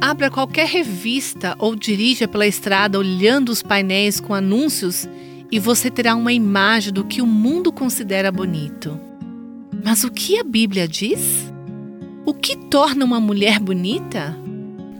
[0.00, 5.08] Abra qualquer revista ou dirija pela estrada olhando os painéis com anúncios
[5.50, 8.98] e você terá uma imagem do que o mundo considera bonito.
[9.84, 11.52] Mas o que a Bíblia diz?
[12.24, 14.36] O que torna uma mulher bonita?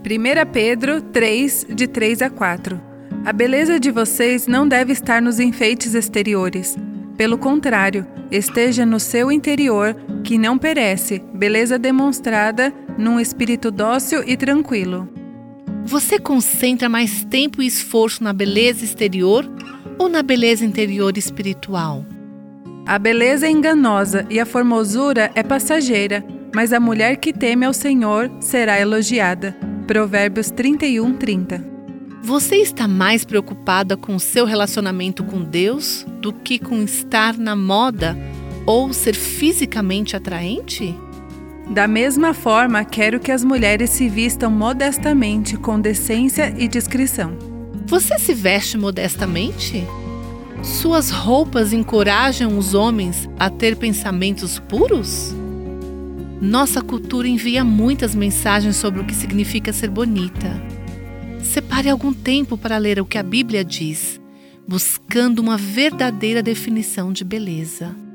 [0.04, 2.80] 1 Pedro 3, de 3 a 4
[3.24, 6.76] A beleza de vocês não deve estar nos enfeites exteriores.
[7.16, 9.94] Pelo contrário, esteja no seu interior,
[10.28, 15.08] que não perece, beleza demonstrada num espírito dócil e tranquilo.
[15.86, 19.50] Você concentra mais tempo e esforço na beleza exterior
[19.98, 22.04] ou na beleza interior espiritual?
[22.84, 26.22] A beleza é enganosa e a formosura é passageira,
[26.54, 29.56] mas a mulher que teme ao Senhor será elogiada.
[29.86, 31.64] Provérbios 31, 30.
[32.22, 37.56] Você está mais preocupada com o seu relacionamento com Deus do que com estar na
[37.56, 38.14] moda
[38.68, 40.94] ou ser fisicamente atraente?
[41.70, 47.32] Da mesma forma, quero que as mulheres se vistam modestamente, com decência e discrição.
[47.86, 49.82] Você se veste modestamente?
[50.62, 55.34] Suas roupas encorajam os homens a ter pensamentos puros?
[56.38, 60.62] Nossa cultura envia muitas mensagens sobre o que significa ser bonita.
[61.42, 64.20] Separe algum tempo para ler o que a Bíblia diz,
[64.68, 68.07] buscando uma verdadeira definição de beleza.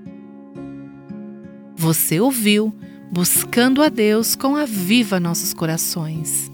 [1.84, 2.74] Você ouviu
[3.12, 6.53] Buscando a Deus com a Viva Nossos Corações.